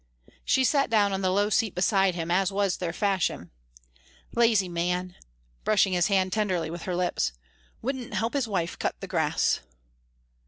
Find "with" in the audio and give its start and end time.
6.71-6.81